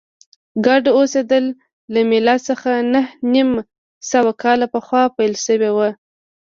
[0.65, 1.45] ګډ اوسېدل
[1.93, 3.49] له میلاد څخه نهه نیم
[4.11, 5.77] سوه کاله پخوا پیل شوي و